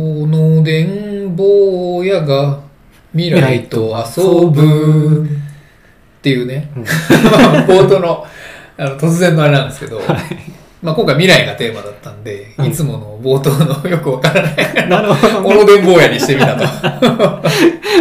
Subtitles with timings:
[0.00, 2.60] おのでん坊やが
[3.12, 6.70] 未来と遊ぶっていうね、
[7.66, 8.26] 冒頭の
[8.78, 10.00] あの突然のあれなんですけど、
[10.80, 16.64] まあ、今回未来がテーマだったんで、うんいつもの冒頭のよくわからない、なるほど、おのでん坊やにしてみたと。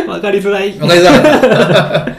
[0.09, 0.79] わかりづらい。
[0.79, 1.37] わかりづらか
[2.01, 2.15] った。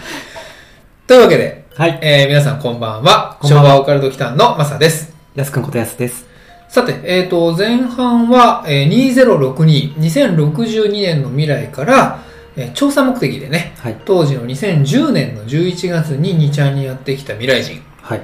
[1.06, 1.98] というわけで、はい。
[2.02, 3.38] えー皆さんこんばんは。
[3.40, 5.14] こんばんは昭和オカルト期間のマサです。
[5.34, 6.29] やすくんことやすです。
[6.70, 12.23] さて、えっ、と、前半は、えー2062、2062年の未来から、
[12.54, 14.01] えー調査目的でね、はい。
[14.04, 17.82] 当時の2010年の11月に2ちゃんにやってきた未来人。
[18.01, 18.21] はい。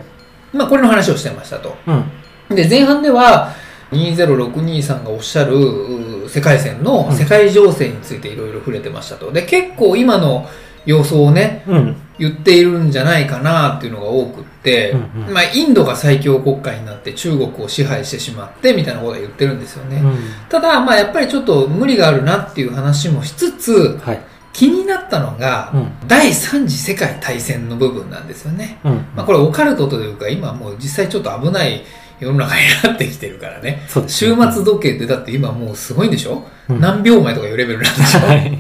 [0.52, 1.76] まあ、これの話をしてましたと。
[1.88, 2.54] うん。
[2.54, 3.52] で、前半では、
[3.90, 9.32] 2062さんがおっしゃる世界線の世界情勢についていろいろ触れてましたと。
[9.32, 10.48] で、結構今の
[10.84, 11.96] 様相をね、うん。
[12.20, 14.44] 言っているんじゃないかなっていうのが多く
[14.92, 19.96] うんうんまあ、インドが最強国家になって中国を支配してしまってみたいなことは言ってるんですよね。
[19.96, 20.18] うん。
[20.48, 24.20] ただ、まあ、やっぱりちょっと無理があるなっていう話もしつつ、はい。
[24.52, 26.08] 気になったのが、うん。
[26.08, 28.78] 第三次世界大戦の部分なんですよね。
[28.84, 28.92] うん。
[29.14, 31.84] まあ、これオカルトというか、今もう実際ちょっと危ない
[32.20, 33.82] 世の中になってきてるからね。
[33.88, 34.52] そうです終ね。
[34.52, 38.20] 末時計ってだって今もうすごいんでしょ、うん何秒前とかいうレベルなんでしょ？
[38.20, 38.58] はい。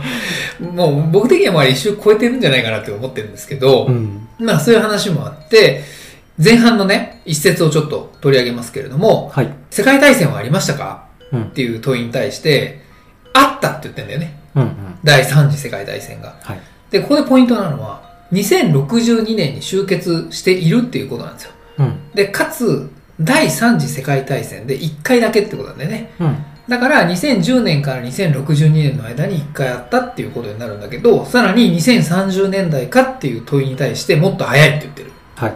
[0.62, 4.26] もう僕的にはまあ一周超えてるんじゃないかなって思ってるんですけど、うん。
[4.38, 5.84] まあそういう話もあって、
[6.42, 9.48] 前半のね、一節をちょっと取り上げますけれども、はい。
[9.70, 11.04] 世界大戦はありましたか？
[11.32, 11.46] うんっ。
[11.50, 12.80] ていう問いに対して、
[13.34, 14.36] あったって言ってんだよね。
[14.54, 14.62] うん。
[14.62, 14.68] うん。
[15.04, 16.36] 第三次世界大戦が。
[16.42, 16.60] はい。
[16.90, 18.02] で、ここでポイントなのは、
[18.32, 21.50] 2062年に終結しているっていうことなんですよ。
[21.78, 21.94] うん。
[22.14, 26.10] で、かつ、第三次世界大戦で1回だけってことなんだよね。
[26.18, 26.36] うん。
[26.68, 35.10] だから、2010年から2062年の間に1回あったっていうことになるんだけど、さらに2030年代かっていう問いに対してもっと早いって言ってる。
[35.34, 35.54] はい。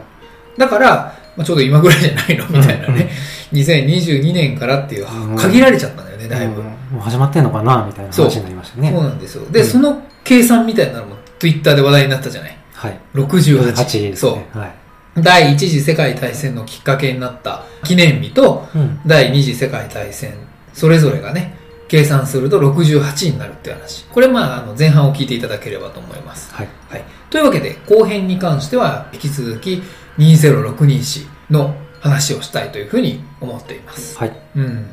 [0.58, 2.46] だから、まあ、ちょうど今ぐらいじゃないの？
[2.48, 3.10] みたいなね。
[3.52, 6.60] 2022年からっていううん、限られちゃったんだよね、だいぶ。
[6.60, 7.84] うんもう始まってんのかな？
[7.84, 8.90] みたいな話になりましたね。
[8.92, 9.44] そうなんですよ。
[9.50, 12.56] で、うんその計算みたいなのも Twitter で話題になったじゃない？
[12.74, 13.00] はい。
[13.14, 13.72] 68。
[13.74, 14.46] 8ですそうね。。
[14.52, 14.74] はい。
[15.22, 19.00] 第一次世界大戦のきっかけになった記念日とうん。
[19.06, 20.34] 第二次世界大戦、
[20.72, 21.56] それぞれがね、
[21.88, 24.04] 計算すると68になるっていう話。
[24.06, 26.52] これまあ、あの前半を聞いていただければと思います。
[26.54, 26.68] はい。
[26.88, 27.04] はい。
[27.30, 29.82] というわけで、後編に関しては引き続き
[30.18, 34.18] 2062史の話をしたいというふうに思っています。
[34.18, 34.32] はい。
[34.56, 34.92] うん。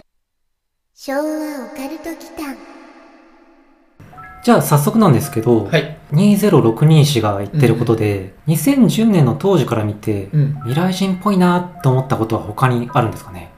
[0.94, 2.73] 昭和オカルト祈間
[4.44, 5.98] じゃあ早速なんですけど、はい。
[6.12, 10.56] 2062氏が言ってることで、2010年の当時から見て、うん。
[10.64, 13.52] 未来人っぽいなと思ったことは他にあるんですかね？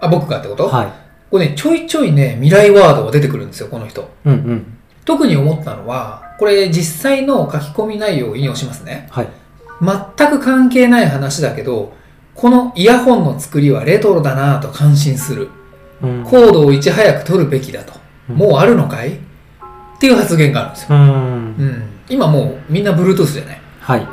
[0.00, 0.68] あ、僕がってこと？
[0.68, 0.92] はい。
[1.30, 4.10] これね、ちょいちょいね、未来ワードが出てくるんですよ、この人。
[4.24, 4.78] うんうん。
[5.04, 9.06] 特に思ったのは、これ実際の書き込み内容を引用しますね。
[9.12, 9.28] はい。
[9.80, 11.92] 全く関係ない話だけど、
[12.34, 15.50] このイヤホンの作りはレトロだなぁと感心する。
[16.02, 16.24] うん。
[16.24, 17.92] コードをいち早く取るべきだと。
[18.28, 19.18] うんもうあるのかい？
[20.02, 20.96] っていう発言があるんですよ。
[20.96, 21.04] うん。
[21.04, 21.06] う
[21.64, 21.82] ん。
[22.08, 23.60] 今もうみんな Bluetooth じゃない。
[23.80, 24.08] はい。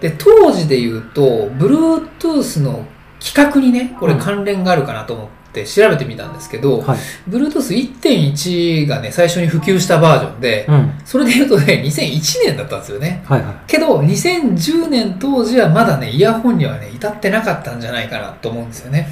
[0.00, 2.86] で、当時で言うと、Bluetooth の
[3.18, 6.98] 規格にね、これうん関連があるかなと思って調べてみたんですけど、はい。
[7.28, 10.92] Bluetooth1.1 がね、最初に普及したバージョンで、うん。
[11.04, 13.24] それで言うとね、2001年だったんですよね。
[13.26, 13.54] はいはい。
[13.66, 19.08] けど、2010年当時はまだね、イヤホンにはね、至ってなかったんじゃないかなと思うんですよね。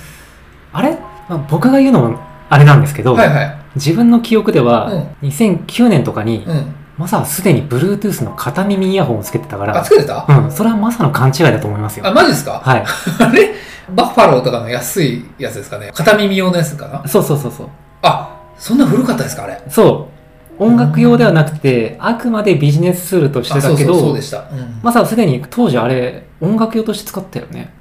[0.72, 0.96] あれ、
[1.28, 3.56] まあ、僕が言うのもあれなんですけど、はいはい。
[3.74, 6.74] 自分の記憶では、2009年とかに、うん。
[6.96, 10.24] マサはすでに Bluetooth の片耳イヤホンをつけてたかあ、らつ、けてた？
[10.28, 12.06] うん、それはマサの勘違いだと思いますよ。
[12.06, 12.60] あ、マジですか？
[12.64, 12.84] はい。
[13.18, 13.54] あれ？
[13.92, 15.90] バッファローとかの安いやつですかね？
[15.92, 17.08] 片耳用のやつかな？
[17.08, 17.68] そうそうそうそう。
[18.02, 19.60] あ、そんな古かったですかあれ？
[19.68, 20.08] そ
[20.60, 20.62] う。
[20.62, 24.38] 音楽用ではなくて、あくまでビジネスツールとしてあ、そだけうそう、そうどで、した。
[24.38, 24.78] うん。
[24.80, 27.72] マサはすでに当時あれ、音楽用として使ったよね。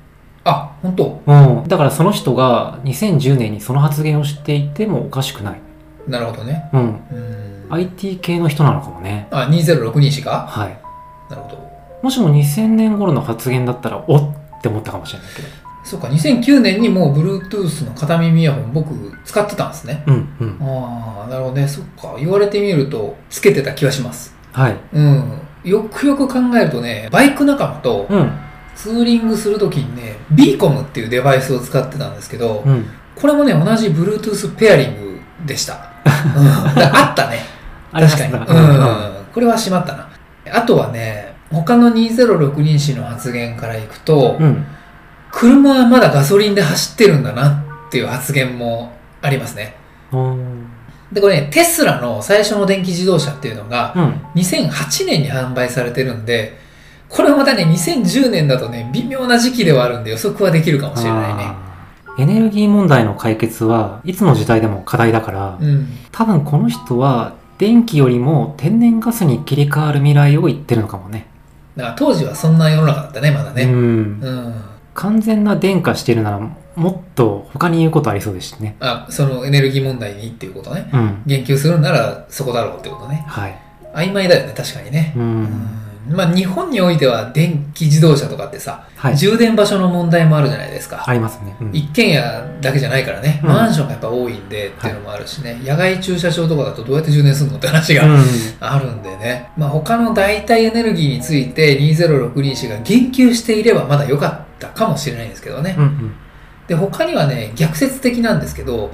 [0.46, 1.22] あ、本当？
[1.26, 1.36] う
[1.66, 1.68] ん。
[1.68, 5.60] だからその人が2010年にその発言をしていてもおかしくない。
[6.08, 6.70] なるほどね。
[6.74, 6.82] うん。
[6.82, 7.68] うん。
[7.70, 9.28] IT 系の人なのかもね。
[9.32, 10.48] あ、2062しか？
[10.50, 10.78] はい。
[11.30, 11.72] なるほど。
[12.02, 15.48] もしも2000年頃の発言だったら、おっって思ったかもしれないけど。
[15.86, 18.94] そうか、2009年にもう Bluetooth の片耳イヤホン僕
[19.26, 20.04] 使ってたんですね。
[20.08, 20.58] うん、うん。
[20.62, 21.68] ああ、なるほどね。
[21.68, 22.16] そっか。
[22.18, 24.36] 言われてみると、つけてた気はします。
[24.52, 24.78] はい。
[24.94, 25.40] うん。
[25.64, 28.32] よくよく考えるとね、バイク仲間とうん。
[28.76, 32.86] ツーリングするときにね、ビーコムっていうデバイスを使ってたんですけど、うん。
[33.16, 35.92] これもね、同じ Bluetooth ペアリングでした。
[36.36, 37.40] うん、あったね。
[37.92, 38.34] 確かに。
[38.34, 39.12] うんうん。
[39.34, 40.10] これはしまったな。
[40.52, 44.66] あとはね、他の2062氏の発言からいくと、うん。
[45.32, 49.76] 車はまだガソリンで走ってるんだなっていう発言もありますね。
[50.12, 50.68] うん。
[51.12, 54.22] で、これね、テスラの最初の電気自動車っていうのが、うん。
[54.36, 56.58] 2008年に販売されてるんで、
[57.14, 61.52] これはまたね、2010年だとね、微妙な時期ではあるんで予測はできるかもしれないね。
[62.18, 65.88] エネルギー問題の解決はいつの時代でも課題だから、うん。
[66.12, 71.28] 多分この人は電気よりも天然ガスに切り替わる未来を言ってるのかもね。
[71.78, 73.66] だから当時はそんな世の中だったね、まだうね。
[73.66, 73.70] ん。
[73.70, 74.56] うん。
[74.96, 76.40] 完全な電化してるなら
[76.76, 78.76] もっと他に言うことありそうですしね。
[78.80, 80.90] あ、そのエネルギー問題にっていうことね。
[80.92, 81.22] うん。
[81.28, 83.24] 言及するならそこだろうってことね。
[83.28, 83.60] はい。
[83.94, 85.14] 曖昧だよね、確かにね。
[85.16, 85.20] う。
[85.20, 89.18] うんまあ日本においては電気自動車とかってさ、はい。
[89.18, 91.04] 充電場所の問題もあるじゃないですか。
[91.08, 91.56] ありますね。
[91.62, 92.22] うん一軒家
[92.62, 98.24] だけじゃないからね、うんマンションがやっぱ多いんでっていうのもあるしね、野外駐車場とかだとどうやって充電するのって話がうん。
[98.60, 105.76] あるんでね、まあ他の代替エネルギーについて2062氏が言及していればまだ良かったかもしれないんですけどね。
[105.78, 106.16] うんうん。
[106.68, 108.92] で、他にはね、逆説的なんですけど、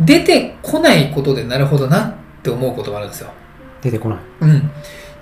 [0.00, 3.30] 出てこないことでなるほどなって思うこともあるんですよ。
[3.82, 4.18] 出てこない。
[4.40, 4.70] うん。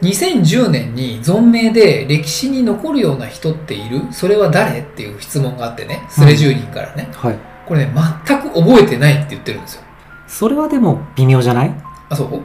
[0.02, 4.02] 2010年に存命で歴史に残るような人っている？
[4.12, 4.80] それは誰？
[4.80, 7.08] っていう質問があってね、スレ10人からね。
[7.12, 7.38] はい。
[7.66, 7.92] これね、
[8.26, 9.82] 全く覚えてないって言ってるんですよ。
[10.26, 11.74] それはでも微妙じゃない？
[12.08, 12.42] あ、そう？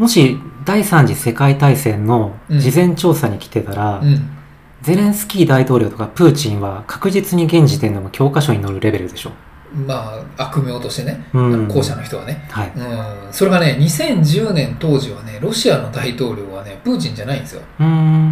[0.00, 4.38] もし第三次世界大戦のうん事前調査に来てたら、うん。
[4.82, 9.30] ゼレンスキー大統領とかプーチンは確実に現時点でも教科書に載るレベルでしょ。
[9.74, 12.46] まあ、悪名としてね、後者の人はね。
[12.50, 12.72] はい。
[12.76, 13.32] うん。
[13.32, 17.62] それがね、2010年当時はね、ロシアの大統領はね、プーチンじゃないんですよ。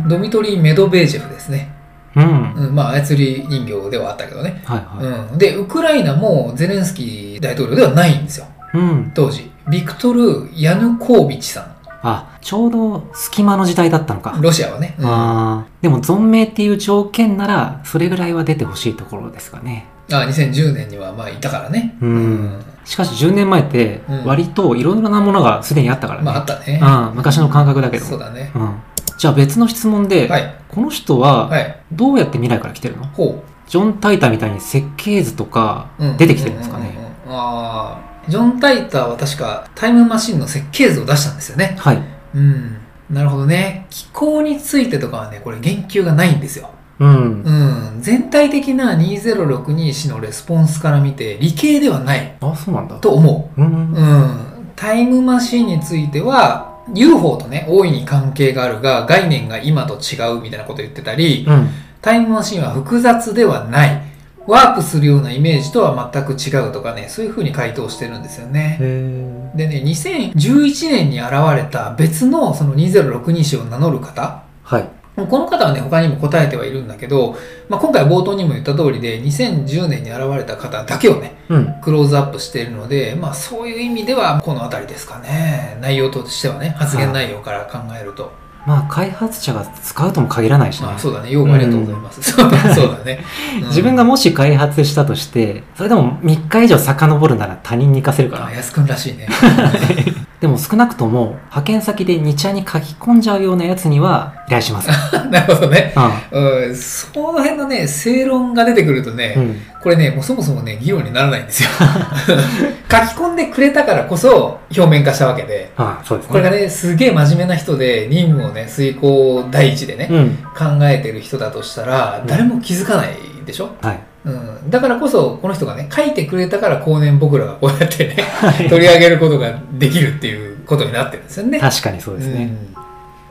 [0.08, 1.74] ドミトリー・メドベージェフですね。
[2.16, 2.54] うん。
[2.54, 4.62] うん、まあ、操り人形ではあったけどね。
[4.64, 5.38] はいはうん。
[5.38, 8.46] で、ウクライナもゼレンスキー大統領ではないんですよ。
[8.74, 8.78] い。
[8.78, 9.12] うん。
[9.14, 9.50] 当時。
[9.70, 11.79] ビクトル・ヤヌコービチさん。
[12.02, 14.38] あ、ちょうど隙間の時代だったのか。
[14.40, 14.94] ロシアはね。
[14.98, 19.86] うんあーでも存命っていう条件なら、それぐらいは出てほしいところですかね。
[20.10, 21.96] あ2010年にはまあいたからね。
[22.00, 26.24] うんしかし10年前ってうん、割といろいろなものがすでにあったからね。
[26.24, 26.80] まああったね。
[26.82, 28.04] うん、昔の感覚だけど。
[28.04, 28.50] そうだね。
[28.54, 28.76] うん。
[29.16, 30.54] じゃあ別の質問で、はい。
[30.68, 31.76] この人ははい。
[31.92, 33.04] どうやって未来から来てるの？
[33.06, 36.06] ほジョン・タイターみたいに設計図とかう。
[36.06, 38.09] うん出てきてるんですかね、うんうんうんうんああ。
[38.30, 41.76] ジョン・タイターは確かタイムマシンの設計図を出したんですよね。
[41.78, 42.02] はい。
[42.34, 42.76] うん。
[43.10, 43.86] なるほどね。
[43.90, 46.70] 気候についてとかはね、これ言及がないんですよ。
[47.00, 47.42] うん。
[47.42, 47.98] うん。
[48.00, 52.96] 全体的な2062氏のレスポンスから見て理系ではないあ、そうなんだ。
[52.98, 53.66] と思うん。
[53.66, 53.68] う。
[53.68, 54.36] うん。
[54.76, 61.68] タイムマシンについては、UFO とね、大いに関係があるが、概念が今と違うみたいなこと言ってたり、うん。
[62.00, 64.09] タイムマシンは複雑ではない。
[64.50, 68.78] ワープするようなイメージとは全く違うとかね、そういう風に回答してるんですよね。
[68.80, 74.88] へでね、2011年に現れた別のその2062氏を名乗る方、はい。
[75.16, 77.36] この方はね、他にも答えてはいるんだけど、
[77.68, 81.74] まあ、今回冒頭にも言った通りで、2010年に現れた方だけをね、うん。
[81.80, 85.78] クローズアップしているので、まあそういう意味ではこの辺りですかね。
[85.80, 88.32] 内容としてはね、発言内容から考えると。
[88.66, 90.98] まあ、開発者が使うとも限らないしねまあ。
[90.98, 92.22] そうだね、用語ありがとうございます。
[92.22, 93.24] そうだ そうだね。
[93.62, 98.56] うん自分がもし開発したとして、それでも3日以上遡るなら他人に活かせるかあ、ら。
[98.56, 99.26] 安くんらしいね。
[100.40, 104.88] でも少なくとも、派遣先で2茶に書き込んじゃうようなやつには依頼します。
[105.30, 105.92] なるほどね。
[106.32, 109.38] ううん、その辺のね、正論が出てくるとね、ん。
[109.38, 109.60] うん。
[109.82, 111.68] これね、もうそもそもね、議論にならないんですよ。
[112.90, 116.32] 書き込んでくれたからこそ表面化したわけで、ああ、そうですね。
[116.32, 120.38] これがね、すげえ真面目な人で、任務をね、遂行第一でね、うん。
[120.56, 123.10] 考えてる人だとしたら、誰も気づかない
[123.44, 123.70] でしょ？
[123.82, 124.00] はい。
[124.24, 124.70] うん。
[124.70, 131.58] だからこそ、この人がね、書いてくれたから後年僕らがこうやってね、 はい取り上げることができるっていうことになってるんですよね。
[131.58, 132.56] 確かにそうですね。
[132.74, 132.80] うん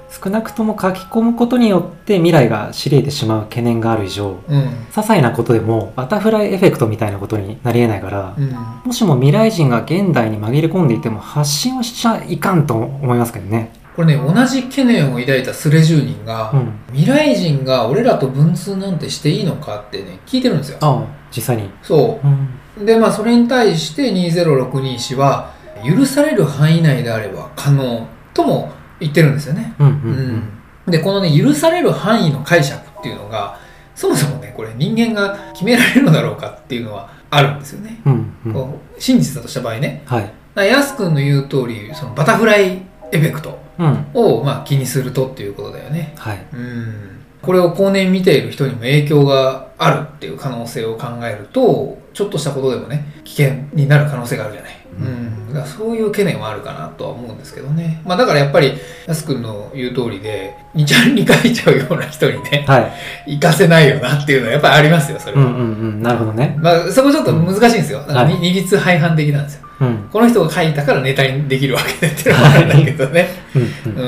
[0.10, 4.62] 少なくとも書き込むことによって未来が知れてしまう懸念がある以上、うん。
[4.62, 8.51] 些細なことでもバタフライエフェクトみたいなことになり得ないから、うん。
[8.86, 13.72] もしも未来人が現代に紛れ込んでいても発信はしちゃいかんと思いますけどね。
[13.96, 16.74] これね、同じ懸念を抱いたスレ住人が、うん。
[16.93, 20.77] 未来人が俺らと文通なんてしていいのかってね、聞いてるんですよ。
[20.81, 21.03] ああ、
[21.36, 21.69] 実際に。
[21.81, 22.50] そうん。
[22.81, 22.86] う。
[22.86, 25.51] で、まあ、それに対して2062氏は、
[25.84, 29.74] 許される範囲内であれば可能とも言ってるんですよね。
[29.79, 30.43] うん。
[30.88, 33.58] で、このね、許される範囲の解釈っていうのが、
[33.96, 38.01] そもそもね、これ人間が決められるのだろうかっていうのはあるんですよね。
[38.05, 38.34] うん。
[38.46, 38.53] うん。
[38.53, 40.03] こう真実だとした場合ね。
[40.05, 40.24] はい。
[40.24, 42.81] だからヤス君の言う通り、そのバタフライ
[43.12, 43.58] エフェクトうん。
[44.13, 46.13] を、まあ、気にするとっていうことだよね。
[46.17, 46.45] はい。
[46.53, 47.19] うん。
[47.41, 54.74] これを後年見ている人にも影響があるっていう可能性を考えると、ちょっとしたことでもね、危険になる可能性があるじゃない。
[55.00, 58.01] ううんそういう懸念はあるかなとは思うんですけどね。
[58.05, 58.74] まあだからやっぱり、
[59.07, 62.79] やすくんの言う通りで、2ちゃんに書いちゃうような人にね、は
[63.25, 63.36] い。
[63.38, 65.41] 行かせないよなっていうのはやっぱりありますよ、それは。
[65.41, 66.01] うんうんうん。
[66.03, 66.57] なるほどね。
[66.59, 68.00] まあそこちょっと難しいんですよ。
[68.00, 69.68] なんか二律背反的なんですよ。
[69.81, 70.09] うん。
[70.12, 73.27] この人が書いたからネタにできるわけでっていうのもあるんだけどね。
[73.55, 74.00] うんうん。
[74.00, 74.05] う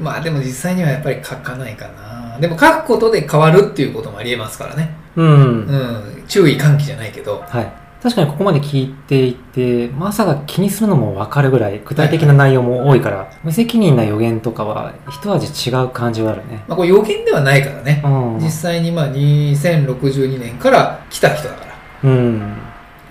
[0.00, 0.04] ん。
[0.04, 2.38] まあでも実際にはやっぱり書かないかな。
[2.38, 4.94] でも書くことで変わるっていうこともありえますからね。
[5.16, 5.76] うんう
[6.20, 6.24] ん。
[6.28, 7.44] 注意喚起じゃないけど。
[7.48, 7.72] はい。
[8.00, 16.62] 確かにここまで聞いていて、まさか気にするのもわかるぐらい具体的な内容も多いから、無責任な予言とかは一味違う感じはあるね。
[16.68, 18.00] まあこれ予言ではないからね。
[18.04, 18.38] うん。
[18.38, 21.66] 実際にまあ2062年から来た人だか
[22.04, 22.10] ら。
[22.10, 22.52] うん。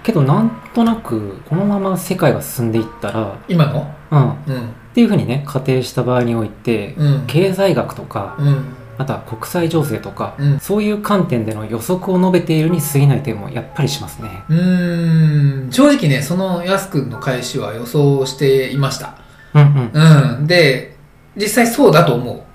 [0.08, 3.94] けどなんとなく、このまま世界が進んでいったら、今の？
[4.10, 4.32] うん。
[4.32, 4.70] っうん。
[4.94, 7.24] ていうふうにね、仮定した場合において、うん。
[7.28, 8.64] 経済学とか、うん。
[8.98, 14.30] また国際情勢とか、うんそういう観点での予測を述べているに過ぎない点もやっぱりしますね。
[14.50, 15.72] うーん。
[15.72, 19.16] 正直ね、そのやすくんの返しは予想していました。
[19.54, 20.38] うんうん。
[20.38, 20.48] うん。
[20.48, 20.96] で、
[21.36, 22.46] 実際そうだと思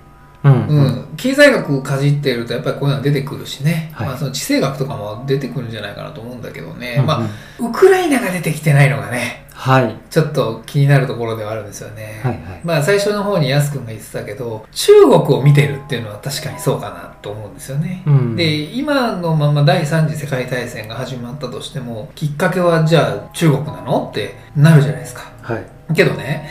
[0.43, 0.49] う。
[0.49, 0.81] うんう。
[0.89, 7.27] ん、経済学かじっているとやっぱりこういうのは出てくるしね、はいまあ、その地政学とかも出てくるんじゃないかなと思うんだけどね、うんうんまあ、
[7.59, 9.95] ウクライナが出てきてないのがねはい。
[10.09, 12.61] ちょっと気になるところではあるんですよね、はいはい。
[12.63, 18.35] まあ最初の方にやすくんが言ってたけど中国を見てるっていうのは確かにそうかなと思うんですよね、うん。
[18.35, 24.09] で今のまま第三次世界大戦が始まったとしてもきっかけはじゃあ中国なの？
[24.11, 25.65] ってなるじゃないですかはい。
[25.95, 26.49] けどね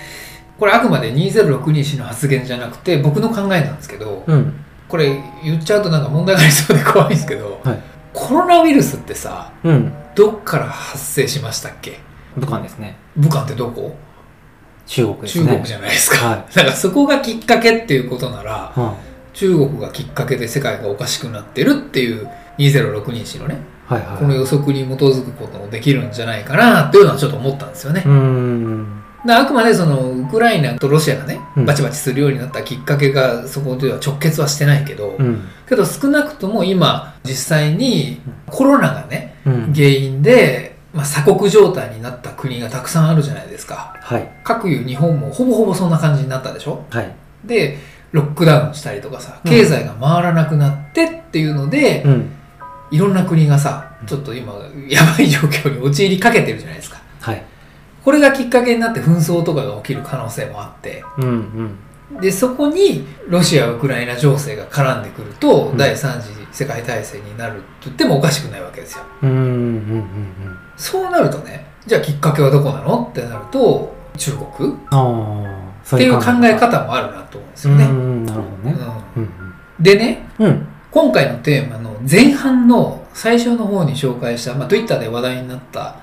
[0.63, 4.55] これあくまで2062氏の発言じゃなくて僕の考えなんですけど、うん。
[4.89, 7.83] これ言っちゃうとなんか問題がありそうで怖いんですけど、はい
[8.15, 9.93] コロナウイルスってさうん。
[10.15, 11.99] どっから発生しましたっけ？
[12.37, 12.97] 武漢ですね。
[13.17, 13.97] 武漢ってどこ？
[14.87, 15.47] 中国ですね。
[15.47, 18.97] 中国じゃないですか、はだからそこがきっかけっていうことならは
[19.33, 23.59] 中国がきっかけで世界がおかしくなってるっていう2062氏のね
[23.91, 24.17] いはいはい。
[24.19, 29.02] この予測に基づくこともできるんじゃないかなっていうのはちょっと思ったんですよねうーん。
[29.25, 35.49] であくまでそのウクライナとロシアがねうんバチバチするようになったきっかけがそこでは直結はしてないけど、うん。
[35.69, 39.73] けど少なくとも今実際にコロナがねうん。
[39.73, 44.29] 原因で、まあ、鎖国状態になった国がたくさんあるじゃないですかはい。
[44.45, 47.15] 各いう日本もほぼほぼそんな感じになったでしょはい。
[47.45, 47.79] で
[48.13, 52.33] ロックダウンしたりとかさうん経済が回らなくなってっていうので、うん。
[52.91, 54.53] いろんな国がさちょっと今
[54.89, 57.43] やばい状況に陥りかけてるじゃないですかはい。
[58.05, 61.79] これがきっかけになって紛争とかが起きる可能性もあってうん
[62.13, 62.21] うん。
[62.21, 69.49] でそこにロシア・ウクライナ情勢が絡んでくると、うん第三次世界大戦になると言ってもおかしくないわけですようんうんうんう
[70.03, 70.59] ん。
[70.77, 74.77] そうなるとねじゃあきっかけはどこなのってなると中国っ
[75.99, 78.27] ていう考え方方もあるなと思うんですよね、うん。
[78.27, 78.77] なるほどね。
[79.17, 79.33] うんうん
[79.81, 80.47] でねうん。
[80.47, 80.69] うん。
[80.91, 85.97] 今回のテーマの前半の最初の方に紹介した、まあ、Twitter で話題になった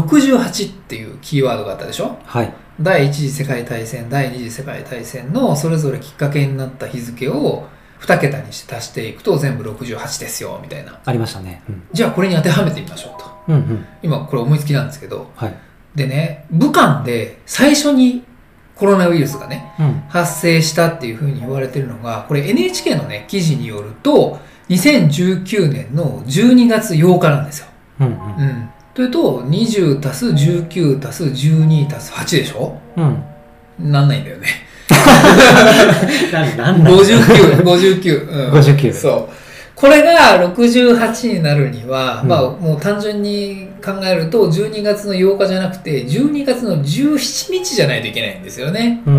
[0.00, 2.18] 68っていうキーワードがあったでしょ？
[2.24, 2.52] はい。
[2.80, 7.68] 第一次世界大戦第二次世界大戦のそれぞれきっかけになった日付を
[8.00, 11.62] 2桁にして足していくと全部68ですよみたいなありましたね。
[11.68, 11.82] うん。
[11.92, 13.86] じゃあこれに当てはめてみましょうとうんうん。
[14.02, 15.54] 今これ思いつきなんですけどはい。
[15.94, 18.24] でね武漢で最初に
[18.74, 20.02] コロナウイルスがねうん。
[20.08, 27.66] 発生したっていうふうに言われてるのがこれ NHK のね記事によると2019年の12月8日なんですよ。
[28.00, 28.12] うんうん。
[28.12, 32.78] うん、というと20たす19たす12たす8でしょ？
[32.96, 33.24] うん。
[33.90, 34.46] なんないんだよね。
[36.32, 38.30] なんなんだ59、59。
[38.30, 39.34] うん、59そう。
[39.74, 49.02] これが68になるには、うんまあもう単純に考えると12月の8日じゃなくて12月の17日じゃないといけないんですよね。
[49.04, 49.16] うーん。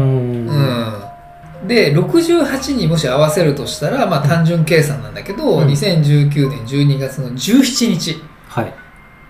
[1.61, 8.15] うん、で68にもし合わせるとしたら、まあ、単純計算なんだけど、うん2019年12月の17日
[8.47, 8.73] はい。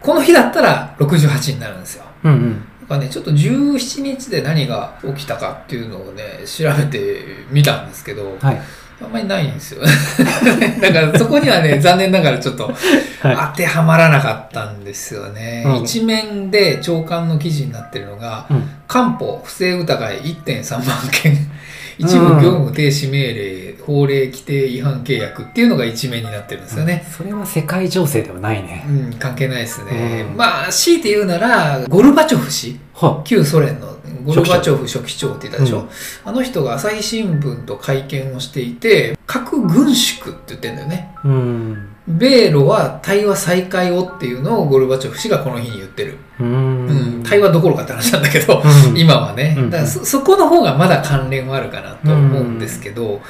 [0.05, 2.59] この日だったら68になるんですようんうん。
[2.81, 8.61] だからねちょっと17日で何が起きたかっていうのをね調べてみたんですけどはい。
[9.03, 9.81] あんまりないんですよ
[10.81, 12.73] だからそこにはね 残念ながらちょっと
[13.21, 18.53] は当てはまらなかったんですよね、うん一面で長官の記事になってるのがい。
[18.53, 18.69] うん。
[18.87, 21.37] 官報不正疑い1.3万件
[21.97, 28.85] 一部業務停止命令、法令規定違反契約っていうのが一面になってるんですよね、それは世界情勢ではないね。
[28.87, 30.37] うん、関係ないですね、うん。
[30.37, 32.79] まあ強いて言うならゴルバチョフ氏。
[32.93, 33.21] は。
[33.25, 35.89] 旧ソ連のゴルバチョフ書記長って言ったでしょ、うん。
[36.23, 41.13] あの人が朝日新聞と会見をしていて核軍縮って言ってんだよね。
[41.23, 41.94] うん。
[42.07, 47.19] 米ロは対話再開をっていうのをゴルバチョフ氏がこの日に言ってる、うーうん。
[47.21, 47.23] ん。
[47.23, 48.97] 対話どころかって話なんだけど、うん。
[48.97, 49.69] 今はね、うん。
[49.71, 53.21] だからそそこの方がまだ関連はあるかなと思うんですけど、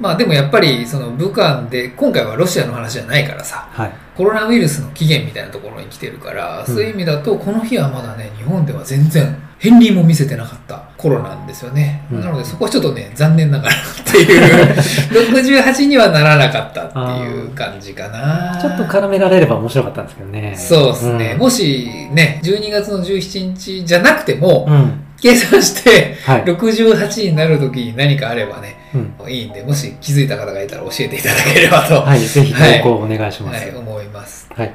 [0.00, 3.92] まあでもやっぱりその武漢で今回はロシアの話じゃないからさはい。
[4.16, 14.74] コロナウイルスの起源みたいなところに来てるから、そういう意味だとこの日はまだね日本では全然片鱗も見せてなかった頃なんですよね、うんなのでそこはちょっとね残念ながらっていう
[15.34, 20.54] 68にはならなかったっていう感じかなちょっと絡められれば面白かったんですけどね。
[20.56, 25.00] そうですね、うんもしね12月の17日じゃなくても、うん。
[25.20, 26.44] 計算してはい。
[26.44, 28.83] 68になる時に何かあればねうん。
[29.28, 32.20] いいんでもし気づいた方がいたら教えていただければと、はい。
[32.20, 33.66] ぜひ投稿お願いします。
[33.66, 34.74] はい、思いますはい。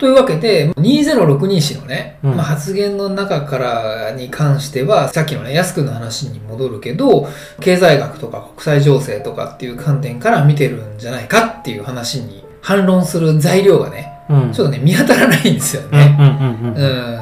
[0.00, 7.28] というわけで、2062氏のね、うんまあ、発言の中からに関しては、さっきのね、安くの話に戻るけど、
[7.60, 14.52] 経済学とか国際情勢とかっていう観点から見てるんじゃないかっていう話に反論する材料がね、うん。
[14.54, 16.16] ちょっとね、見当たらないんですようんね。
[16.18, 17.14] うんうんうん。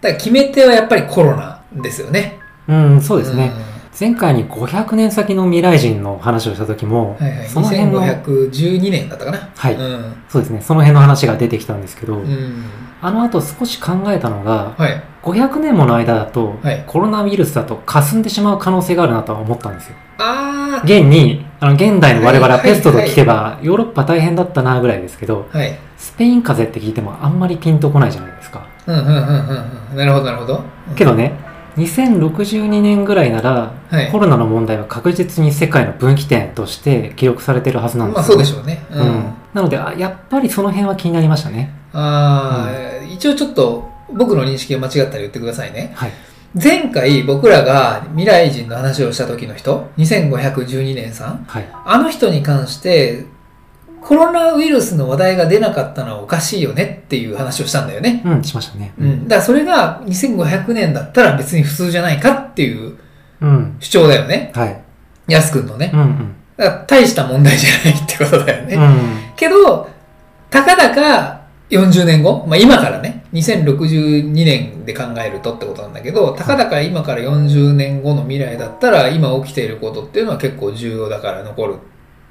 [0.00, 2.40] だから決め手はやっぱりコロナですよね。
[2.66, 2.92] うん。
[2.94, 3.52] うん、そうですね。
[3.98, 7.26] 前回に500年先の未来人の話をした時も、うん。
[7.26, 7.48] はいはい。
[7.48, 9.50] その辺の、2512年だったかな。
[9.54, 10.14] はいうん。
[10.28, 10.60] そうですね。
[10.60, 12.64] その辺の話が出てきたんですけど、うん。
[13.00, 15.02] あの後少し考えたのが、はい。
[15.22, 19.96] 500年もの間だと、はいコロナウイルスだと霞んでしまう可能性があるなとは思ったんですよ。
[20.18, 25.58] あ現に、あの、現代の我々はペストと聞けば、ヨーロッパ大変だったなぐらいですけど、ー。
[25.58, 25.78] はい。
[25.96, 28.66] スペイン風邪って聞いてもあんまりピンとこないじゃないですか。
[28.86, 29.20] うんうんうんうん
[29.92, 29.96] うん。
[29.96, 30.62] なるほどなるほど。
[30.88, 31.32] うんけどね、
[31.76, 38.84] 2062年ぐらいなら、はいコロナの問題は確実に世界の分岐点として記録されてるはずなんですよ、まあそうでしょうね。
[38.90, 38.94] う。
[38.94, 39.34] うんん。
[39.54, 41.72] なのであ、やっぱりその辺は気になりましたね。
[41.92, 45.92] ああ、一応ちょっと僕の認識が間違ったら言ってくださいね。
[45.94, 46.12] はい。
[46.62, 51.68] 前回僕らが未来人の話をした時の人、2512年さん、はい。
[51.84, 53.24] あの人に関して、
[54.04, 58.22] コロナウイルスの話題が出なかったのはおかしいよねっていう話をしたんだよね。
[58.24, 58.92] うん、しましたね。
[58.98, 59.24] うん。
[59.24, 62.98] だからそれが2500年だったら別に普通じゃないかっていう
[63.40, 63.76] うん。
[63.80, 64.52] 主張だよね。
[64.54, 64.82] はい。
[65.26, 65.96] やすくんのねう。
[65.96, 66.34] んうん。
[66.56, 68.74] だから大した問題じゃないってことだよね。
[68.74, 69.36] うん。
[69.36, 69.88] けど、
[70.50, 81.78] たかだか40年後、まあ今からね、2062年で考えるとってことなんだけど、たかだか今から40年後の未来だったら、今起きていることっていうのは結構重要だから残る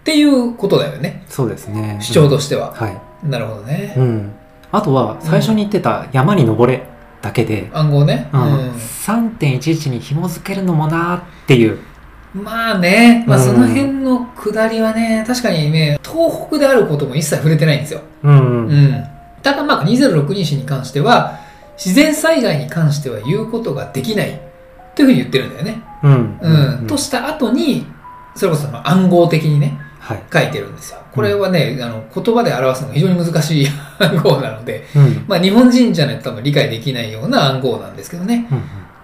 [0.04, 1.24] っていうことだよね。
[1.30, 1.98] そうですね。
[2.02, 2.74] 主張としては。
[2.74, 3.02] はい。
[3.24, 4.04] なるほどねう。
[4.04, 4.32] ん。
[4.70, 6.84] あとは、最初に言ってた山に登れ
[7.22, 8.30] だけで、暗号ね。
[8.34, 11.80] うん、3.11に紐づけるのもなーっていう。
[12.36, 12.44] うん。
[12.44, 18.02] まあね、まあうんその辺の下りはね、確かにね、東北であることも一切触れてないんですよ。
[18.24, 18.68] うん。
[18.68, 19.04] うん。
[19.42, 21.40] ただまあ2062氏に関しては、
[21.78, 24.42] 自然災害に関しては言うことができない
[24.96, 25.82] というふうに言ってるんだよね。
[26.04, 26.40] うん。
[26.42, 26.88] うん。
[26.88, 27.86] とした後に、
[28.36, 29.78] それこそ暗号的にね、はい。
[30.32, 31.00] 書いてるんですよ。
[31.12, 33.68] これはね、あの、言葉で表すのが非常に難しい
[34.00, 35.26] 暗号なので、うん。
[35.28, 38.48] まあ日本人じゃないと多分理解できないような暗号なんですけどね。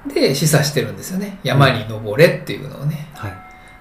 [0.05, 0.13] うん。
[0.13, 1.39] で、示唆してるんですよね。
[1.43, 3.07] 山に登れっていうのをね。
[3.13, 3.33] はい。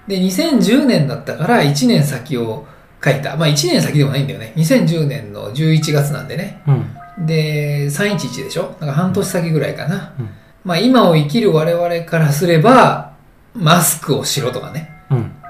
[0.08, 2.66] で、2010年だったから1年先を
[3.04, 3.36] 書いた。
[3.36, 4.52] まあ1年先でもないんだよね。
[4.56, 6.62] 2010年の11月なんでね。
[6.66, 7.26] うん。
[7.26, 10.12] で、311でしょだから半年先ぐらいかな。
[10.18, 10.28] うん
[10.64, 13.12] まあ今を生きる我々からすれば、
[13.54, 14.97] マスクをしろとかね。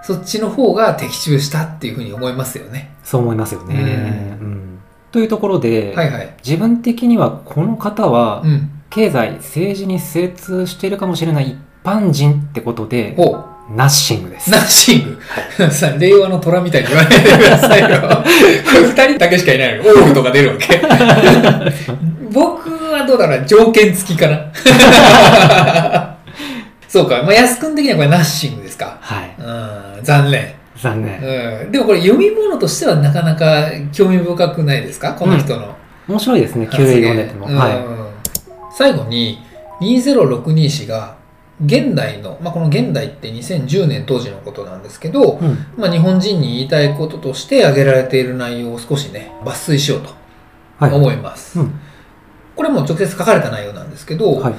[0.09, 0.17] うん。
[0.17, 2.91] そっちの方が的中したっていうふうに思いますよね。
[3.05, 4.37] そう思いますよね。
[4.41, 4.79] うん。
[5.11, 6.35] というところで、はいはい。
[6.45, 8.71] 自分的にはこの方はう、ん。
[8.91, 14.51] 経済、政治に精通しているかもしれない一般人ってことで、ほナッシングです。
[14.51, 14.55] う。
[14.55, 15.19] ナッシン
[15.59, 15.71] グ。
[15.71, 17.89] さ、令和の虎みたいに言わないでくださいよ。
[18.65, 20.81] 二人だけしかいないのに、オールとか出るわけ。
[22.33, 24.51] 僕はどうだろうな条件付きかな。
[26.89, 27.23] そうか。
[27.23, 28.99] まあ、安くん的にはこれナッシングですか？
[29.01, 29.35] はい。
[29.99, 30.55] うん、残念。
[30.77, 31.21] 残念。
[31.65, 31.73] うん。
[31.73, 35.15] でもこれ読み物としてはなかなか興味深くないですか？
[35.15, 35.77] この人の。
[36.09, 37.47] 面白いですね、読んでても。
[37.49, 38.13] うんは
[38.75, 39.41] 最後に
[39.81, 41.17] 2062氏が
[41.65, 45.45] 現代の、まあ、この現代って2010年当時のことなんですけど、い。
[45.45, 45.67] うん。
[45.77, 50.11] まあ、日本人に言いたいこととして挙げられている内容を少しね抜粋しようと
[50.79, 50.93] はい。
[50.93, 51.81] 思います、うん。
[52.55, 54.55] これも直接書かれた内容なんですけど、はい。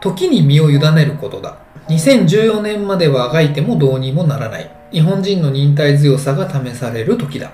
[0.00, 4.70] 時に身を委ねることだ2014年まではあがいてもどうにもならない。
[4.92, 7.52] 日本人の忍耐強さが試される時だ。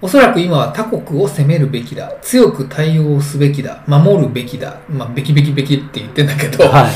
[0.00, 2.12] おそらく今は他国を攻めるべきだ。
[2.22, 3.84] 強く対応すべきだ。
[3.86, 4.80] 守るべきだ。
[4.88, 6.92] まあべきべきべきって言ってんだけど、はい。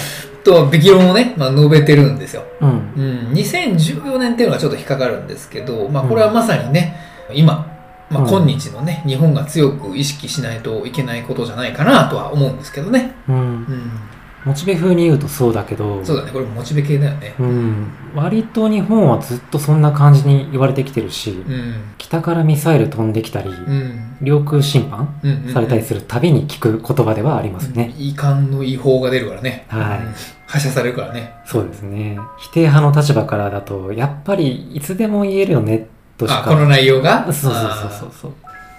[0.46, 2.44] とべき論をね、まあ、述べてるんですよ。
[2.60, 2.70] うん。
[2.70, 6.96] うん、2014年っていうのがちょっと引っかかるんですけど、まあ、これはまさにね、
[7.34, 7.66] 今、
[8.10, 8.28] まあ、うん。
[8.28, 13.12] 今日のね、日本が強く意識しないといけないことじゃないかなとは思うんですけどね。
[13.28, 13.36] うん。
[13.36, 13.90] うん、
[14.46, 17.34] モチベ風に言うとそうだけど、そうだね、これモチベ系だよね。
[17.38, 17.88] うん。
[18.14, 25.52] 割と日本はずっとそんな感じに言われてきてるし、うん、北からミサイル飛んできたり、うん、領空侵犯うん、うん。
[25.52, 27.92] されたりするたびに聞く言葉ではありますね。
[27.98, 29.66] 遺憾の違法が出るからね。
[29.68, 30.14] はいうん
[30.48, 31.34] 発射されるからね。
[31.44, 32.16] そうですね。
[32.38, 35.84] 否定派の立場からだと、やっぱりいつでも言えるよねっ
[36.16, 36.42] としか。
[36.42, 37.24] あ、この内容が？
[37.24, 38.32] そうそうそうそうそう。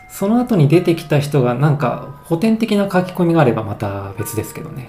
[0.09, 4.87] その後に出てきた人がなんか補填的な書き込みがあればまた別ですけどね。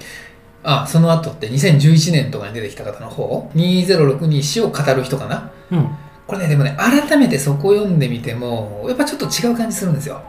[0.62, 5.50] あ、その後って2011年とかに出てきた方の方 ?2062 死を語る人かな？
[5.70, 5.88] うん。
[6.26, 10.20] これね、でもね、改めてそこを読んでみても、やっぱちょっと違う感じするんですよ。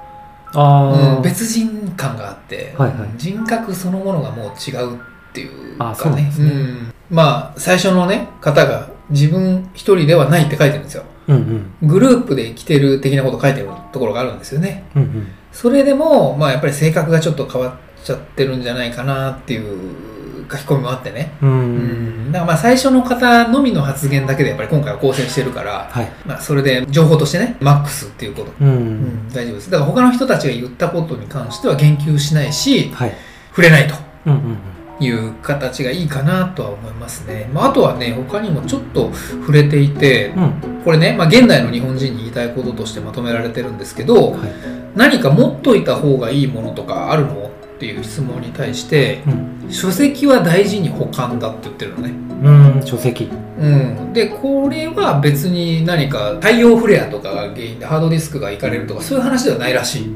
[0.54, 5.00] ああ、うん、別人感があって、はいはい人格そのものがもう違うっ
[5.32, 11.88] ていうかあそうなんねですねんまあ最初のね方が自分一人ではないって書いてるんですようんうん。
[11.88, 15.28] グループで生きてる的なこと書いてるところがあるんですよねうんうん。
[15.52, 20.09] それでもまあやっぱり性格がちょっと変わっちゃってるんじゃないかなっていう
[20.52, 21.46] 書き込みもあってねう。
[21.46, 26.12] うんんだからまあ最初の方のみの発言だけでやっぱり今回は構成してるからはい。
[26.26, 28.68] まあそれで情報としてねマックスっていうことうん。
[28.68, 29.72] うん、大丈夫です。
[29.72, 33.14] だから他の人たちが言ったことに関しては言及しないし、はい。
[33.50, 34.58] 触れないとうんうん
[35.02, 37.50] いう形がいいかなとは思いますね。
[37.54, 40.44] まあ、あとはね、他にもちょっと触れていてうん。
[40.44, 40.52] う、ん。
[40.84, 44.52] これね、まあ、現代の日本人に言いたいこととしてまとめられてるんですけど、はい。
[44.96, 47.49] 何か持っといた方がいいものとかあるの？
[47.80, 49.72] っていう質問に対して、うん。
[49.72, 52.14] 書籍は大事に保管だって言ってるのね。
[52.44, 53.30] うん、書籍。
[53.58, 60.08] うん、でこれは別に何か太陽フレアとかが原因でハードディスクがいかれるとかそういう話ではないらしい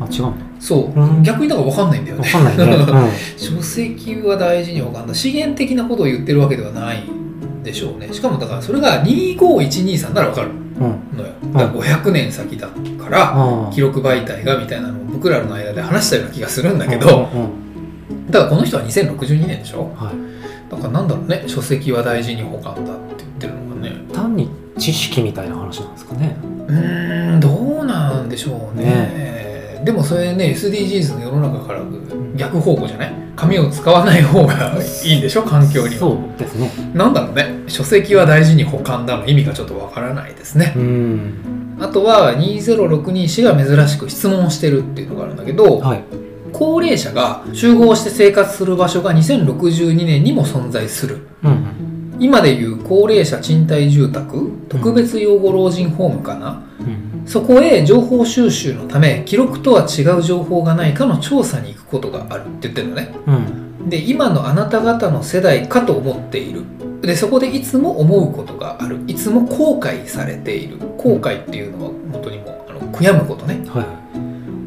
[0.00, 0.44] あ、違うんだ。
[0.60, 3.12] そう、うん逆にだから分かんないんだよねわかんないね。
[3.36, 10.56] 書籍は大事に保管だ資源的なことを言ってるわけではないんでしょうねしかもだからそれが25123なら分かるうん。
[10.56, 10.61] うん。
[10.78, 11.32] のよ。
[11.52, 13.70] だから500年先だから。
[13.72, 17.28] 記録媒体がみたいなのを僕らの間で話したような気がするんだけうんど
[18.30, 19.92] だからこの人は2062年でしょ？
[19.96, 20.70] はい。
[20.70, 23.96] だからなんだろうね書籍は大事に保管だって言ってるのがね。
[24.12, 26.36] 単に知識みたいな話なんですかね。
[26.68, 28.84] うーんどうなんでしょうね
[29.84, 31.82] でもそれね SDGs の世の中から
[32.36, 33.12] 逆方向じゃない？
[33.34, 34.72] 紙を使わない方が
[35.04, 35.42] いいんでしょ？
[35.42, 36.00] 環境には。
[36.00, 36.70] そうですね。
[36.94, 37.64] なんだろうね。
[37.66, 40.74] 書籍は大事に保管だの意味がちょっとわからないですね。
[40.76, 41.76] うん。
[41.80, 46.04] あとは2062氏が珍しく質問してるっていうのがあるんだけど、はい。
[46.52, 51.26] 高齢者が集合して生活する場所が2062年にも存在する。
[51.42, 51.66] うん
[52.20, 57.11] 今でいう高齢者賃貸住宅特別養護老人ホームかな、うん。
[57.22, 57.28] うん。
[57.28, 63.14] そこへ情報収集のため記録とは違う情報がないかの調査に行くことがあるって言ってるのね。
[63.26, 63.88] うん。
[63.88, 66.62] で今のあなた方の世代かと思っている。
[67.00, 69.00] でそこでいつも思うことがある。
[69.06, 70.78] いつも後悔されている。
[70.98, 73.64] 後悔っていうのは本当にもうあの悔やむことね。
[73.68, 73.86] はい。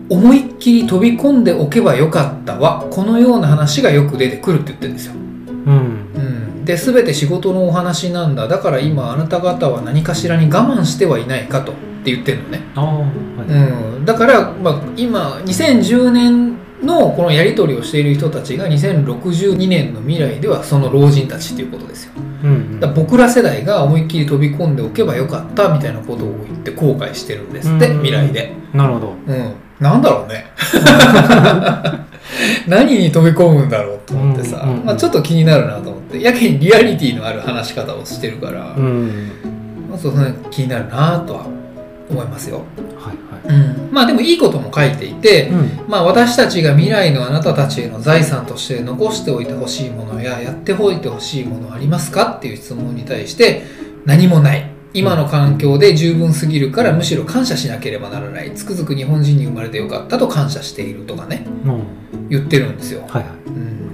[0.08, 2.86] 思いっきり飛び込んでおけばよかったわ。
[2.92, 5.22] このような話がよく出てくるって言ってるんですよ、うん。
[6.14, 6.20] う
[6.62, 8.48] ん、で全て仕事のお話なんだ。
[8.48, 11.74] だから今あなた方は何かしらに我慢してはいないかと
[12.06, 12.62] って言ってるのね。
[12.76, 13.04] は
[13.48, 13.52] い。
[13.52, 22.12] うん、だから、まあ、今2010年のこのやり取りをしている人たちが2062年の未来ではその老人たちっていうことですよ。
[22.44, 28.04] うんだから僕ら世代が思いっきり飛び込んでおけばよかったみたいなことを言って後悔してるんですってうん。
[28.04, 28.54] 未来で。
[28.74, 29.14] なるほど。
[29.26, 29.54] うん。
[29.80, 30.46] なんだろうね。
[32.68, 34.86] 何に飛び込むんだろうと思ってさ、うんうんうん。
[34.86, 36.22] まあ、ちょっと気になるなと思って。
[36.22, 39.32] やけにリアリティのある話し方をしてるから、うん。
[39.90, 41.55] まあ、そうね気になるなとは思
[42.24, 42.64] いますよ、
[42.98, 45.50] はいはうん、まあでもいいことも書いていて、い。
[45.50, 45.90] うん。
[45.90, 53.64] まあ私たちが未来のあなたたちへの財産として残しておいてほしいものややっておいてほしいものありますかっていう質問に対して
[54.06, 62.30] 何もない今の環境で十分すぎるからむしろ感謝しなければならないつくづく日本人に生まれてよかったと感謝しているとかねうん。
[62.30, 63.32] 言ってるんですよ、はいはい。
[63.48, 63.85] うん、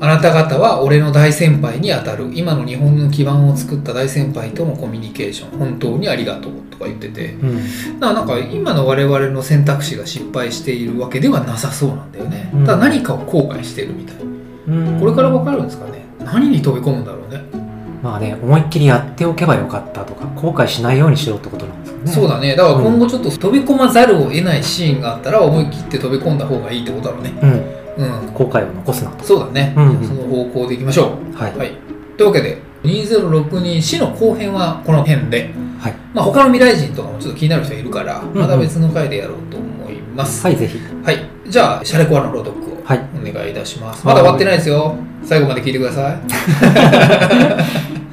[0.00, 2.30] あなた方は俺の大先輩にあたる。
[2.34, 5.58] 今の日本の基盤を作った大先輩とのコミュニケーション。
[5.58, 7.34] 本当にありがとうとか言ってて。
[7.34, 8.00] うん。
[8.00, 12.66] だからなんか今の我々の選択肢が失敗しているわけではなさそうなんだよね、うん。
[12.66, 15.00] ただ何かを後悔してるみたいうん。
[15.00, 16.04] これから分かるんですかね？
[16.20, 17.42] 何に飛び込むんだろうね、
[18.02, 22.12] まあね、思いっきりやっておけばよかったとか、後悔しないようにしろってことなんですよね。
[22.12, 22.56] そうだね。
[22.56, 27.32] だから今後ちょっと飛び込まざるを得ないシーンがあったら思い切って飛び込んだ方がいいってことだろうね。
[27.42, 27.83] うん。
[27.96, 29.24] うん後悔を残すなと。
[29.24, 31.56] そうだね、うんうんその方向でいきましょうはい。
[31.56, 31.72] はい
[32.16, 35.94] というわけで2062死の後編はこの辺で、はい。
[36.12, 40.78] まあ、他の未来人とかもちょっと気になる人いるからんまた別の回でやろうと思います、はい、ぜひ。
[41.02, 43.00] はい、じゃあシャレコアの朗読をはい。
[43.18, 44.06] お願いいたします。
[44.06, 44.94] まだ終わってないですよ。
[45.22, 46.18] 最後まで聞いてください。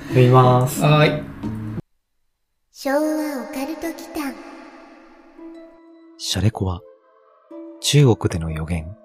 [0.07, 0.81] 読みます。
[0.81, 1.23] はーい。
[2.71, 3.01] 昭和オ
[3.53, 4.33] カルト祈間
[6.17, 6.79] シャレコは、
[7.81, 8.95] 中国での予言。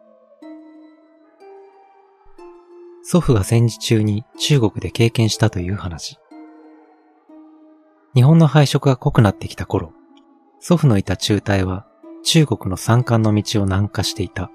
[3.08, 6.18] 祖父が戦時中に中国で経験したという話。
[8.16, 9.92] 日本の配色が濃くなってきた頃、
[10.58, 11.86] 祖父のいた中隊は
[12.24, 14.50] 中国の山間の道を南下していた。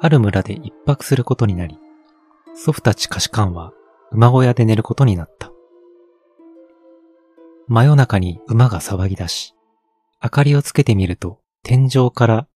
[0.00, 1.80] ある村で一泊することになり、
[2.54, 3.72] 祖父たち下士官は
[4.12, 5.50] 馬小屋で寝ることになった。
[7.66, 9.56] 真夜中に馬が騒ぎ出し、
[10.22, 12.46] 明かりをつけてみると、天井から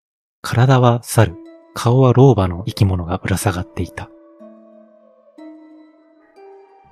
[0.43, 1.35] 体は猿、
[1.79, 4.09] 顔は老婆の生き物がぶら下がっていた。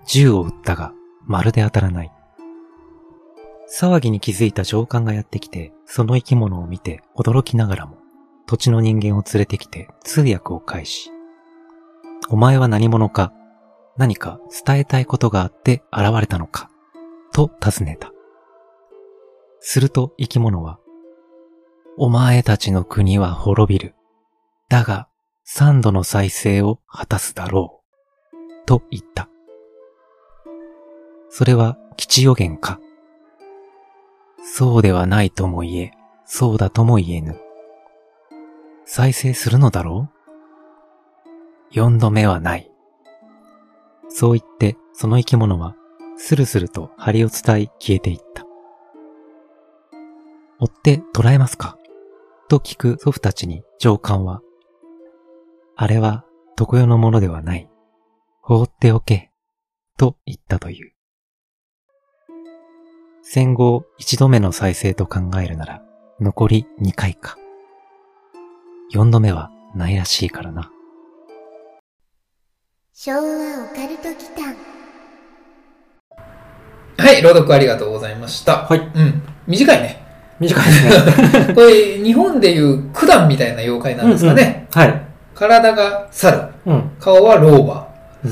[0.06, 0.92] 銃を撃ったが、
[1.24, 2.12] まるで当たらない。
[3.66, 7.96] 騒ぎに気づいた上官がやってきて、その生き物を見て驚きながらも、
[8.46, 11.10] 土地の人間を連れてきて通訳を介し、
[12.28, 13.32] お前は何者か、
[13.96, 16.68] 何か伝えたいことがあって現れたのか、
[17.32, 18.12] と尋ねた。
[19.60, 20.78] すると生き物は、
[21.96, 23.94] お前たちの国は滅びる。
[24.68, 25.08] だが、
[25.44, 27.82] 三度の再生を果たすだろ
[28.32, 28.66] う。
[28.66, 29.28] と言った。
[31.28, 32.80] それは吉予言か。
[34.42, 35.92] そうではないとも言え、
[36.24, 37.38] そうだとも言えぬ。
[38.84, 41.28] 再生するのだろう？
[41.70, 42.70] 四度目はない。
[44.08, 45.74] そう言って、その生き物は、
[46.16, 48.44] スルスルと針を伝い消えていった。
[50.60, 51.76] 追って捕らえますか？
[52.48, 54.40] と聞く祖父たちに上官は、
[55.76, 56.24] あれは
[56.58, 57.68] 床用のものではない。
[58.40, 59.32] 放っておけ。
[59.96, 60.92] と言ったという。
[63.22, 65.82] 戦後一度目の再生と考えるなら、
[66.20, 67.36] 残り二回か。
[68.90, 70.70] 四度目はないらしいからな。
[72.92, 74.54] 昭和オカルト期間。
[76.98, 78.66] はい、朗読ありがとうございました。
[78.66, 78.78] はい。
[78.78, 79.22] うん。
[79.48, 80.00] 短いね。
[80.38, 81.54] 短いですね。
[81.54, 84.68] これ、日本でいう九段みたいな妖怪なんですかね。
[84.72, 85.13] うんうん、はい。
[85.34, 86.38] 体が猿。
[86.66, 87.88] うん、顔は老婆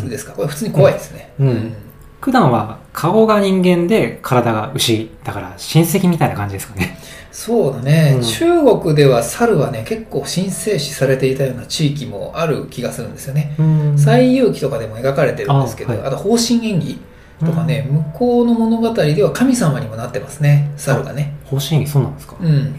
[0.08, 1.32] ですか、これ普通に怖いですね。
[1.38, 1.48] うん。
[1.48, 1.74] うん、
[2.20, 5.10] 九段は顔が人間で体が牛。
[5.24, 6.98] だから親戚みたいな感じですかね。
[7.32, 13.56] そうだね、うん、中国では猿はね結構神聖視されていたような地域もある気がするんですよね
[13.96, 17.00] 「西遊記」とかでも描かれてるんですけどあはい、あと方針演技
[17.40, 20.72] とかね、うん、向こうの物語では神様にもなってますね。
[20.76, 21.34] 猿がね。
[21.46, 22.74] 方針演技そうなんですか、うん、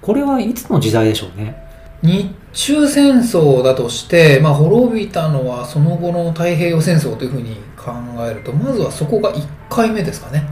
[0.00, 1.67] これはいつの時代でしょうね？
[2.02, 7.92] 日中戦争だとして、まあ、滅びたのはその後の太平洋戦争というふうに考
[8.26, 10.44] えるとまずはそこが1回目ですかね。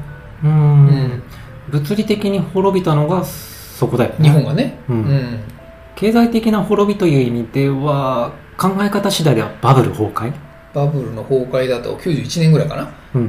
[0.43, 0.87] うん。
[0.89, 1.23] うん。
[1.69, 4.29] 物理的に滅びたのがそこだよね。
[4.29, 5.41] 日本がね、うん、うん、
[5.95, 10.33] 経済的な滅びという意味では考え方次第ではバブル崩壊。
[10.73, 13.29] バブルの崩壊だと91年ぐらいかな、うんうん。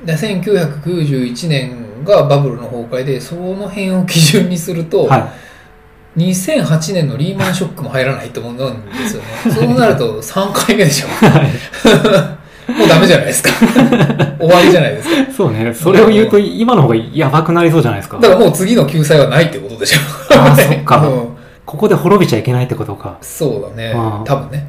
[0.00, 5.28] うん、で1991年がバブルの崩壊でその辺を基準にすると、はい、
[6.16, 11.38] 2008年のリーマンショックも入らないと思うんですよね そうなると3回目でしょ、は
[12.36, 12.40] い
[12.72, 13.50] もうダメじゃないですか。
[14.38, 15.32] 終わりじゃないですか。
[15.32, 15.74] そうね。
[15.74, 18.18] それを言うと今の方がやばくなりそうじゃないですか。
[18.18, 20.36] だからもう次の救済はないってことでしょ。
[20.38, 21.28] ああ、そっか、うん。
[21.66, 23.18] ここで滅びちゃいけないってことか。
[23.20, 23.94] そうだね。
[24.24, 24.66] 多分ね。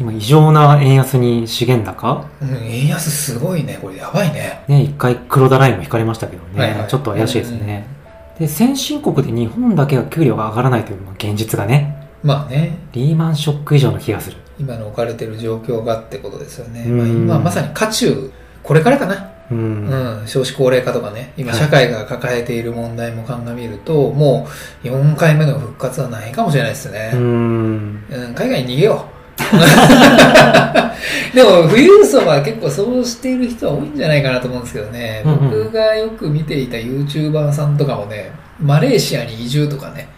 [0.00, 2.24] うん、今異常な円安に資源高？
[2.42, 3.78] うん、円安すごいね。
[3.80, 4.62] これやばいね。
[4.68, 6.60] ね、一回黒田ラインも引かれましたけどね。
[6.60, 7.86] はいはい、ちょっと怪しいですね。
[7.98, 7.99] うん、
[8.40, 12.08] で、先進国で日本だけは給料が上がらないという現実がね。
[12.22, 12.78] まあね。
[12.92, 14.38] リーマンショック以上の気がする。
[14.58, 16.86] 今の置かれてる状況がってことですよね。
[16.86, 18.30] まあ、今まさに渦中、
[18.62, 19.30] これからかな。
[19.50, 24.48] うん、うん、少子高齢化とかね、今社会が抱えている問題も鑑みると、はい、も
[24.84, 27.10] う4回目の復活はないかもしれないですね。
[27.12, 29.19] うん、うん、海外に逃げよう。
[31.34, 40.08] でも、富裕層は結構そうしている人は多いんじゃないかなと思うんですけどね、うんうん、僕がよく見ていた YouTuber さんとかもね、マレーシアに移住とかね、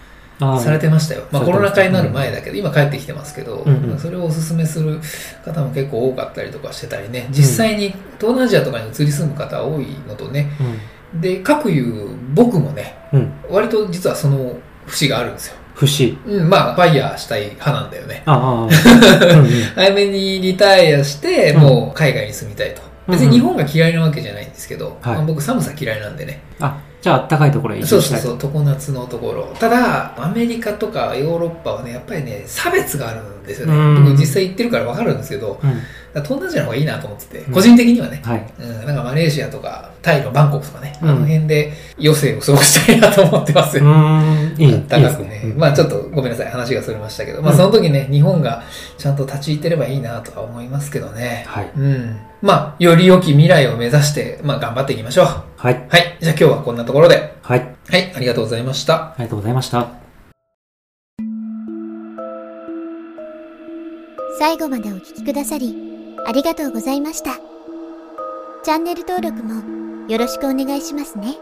[0.58, 1.24] されてましたよ。
[1.30, 5.00] まあコロナ禍になる前だけど、今帰ってきてますけど、うんうん、それをおすすめする
[5.44, 10.50] 方も結構多かったりとかしてたりね、実際に東南アジアとかに移り住む方多いのとね、
[11.14, 15.56] うん、で、各いう僕もね、うん、割と実はその節があるんですよ。
[15.74, 18.22] 節うん、まあ、ファイヤーしたい派なんだよね。
[18.26, 18.74] ああ。
[19.74, 22.82] 早めにリタイアして、もう海外に住みたいと。
[23.08, 26.40] 別に日本が嫌いなわけじゃないんですけど、まあ、僕寒さ嫌いなんでね。
[26.60, 29.52] あ、じゃあ暖かいところへ移住したいそうそうそう、常夏のところ。
[29.58, 34.00] ただ、アメリカとかヨーロッパはね、やっぱりね、差別があるんですよね。
[34.00, 35.80] 僕実際行ってるからわかるんですけど、うん、
[36.14, 43.84] 東南アジアの方がいいなと思ってて、個人的にはね、はい、うん、なんかマレーシアとか、タイのバンコクとかね、あの辺で余生を過ごしたいなと思ってますよ。
[43.84, 44.82] うん、いい。
[44.88, 45.40] 高くね。
[45.42, 48.62] いいねまあちょっとごめんなさい、話がそれましたけど、まあその時ね、日本が
[48.98, 51.44] ちゃんと立ち入ってればいいなとは思いますけどね。
[51.48, 51.70] はい。
[51.76, 52.20] うん。
[52.42, 55.26] まあ、より良き未来を目指して、まあ頑張っていきましょう。
[55.56, 55.86] はい。
[55.88, 56.18] はい。
[56.20, 57.34] じゃあ今日はこんなところで。
[57.42, 57.60] はい。
[57.88, 58.94] はい、ありがとうございました。
[58.94, 60.02] ありがとうございました。
[64.38, 65.91] 最後までお聞きくださり、
[66.24, 67.38] ありがとうございました。
[68.62, 71.36] チャンネル登録もよろしくお願いしますね。